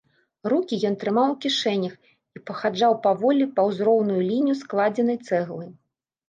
[0.51, 1.93] Рукі ён трымаў у кішэнях
[2.39, 5.71] і пахаджаў паволі паўз роўную лінію складзенай цэглы.